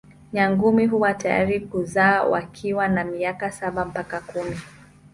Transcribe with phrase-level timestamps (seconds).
[0.33, 4.57] Nyangumi huwa tayari kuzaa wakiwa na miaka saba mpaka kumi.